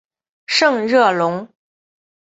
[0.47, 1.47] 圣热龙。